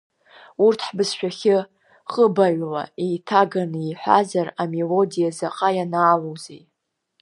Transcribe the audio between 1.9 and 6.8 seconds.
ҟыбаҩла еиҭаганы иҳәазар, амелодиа заҟа ианаалоузеи.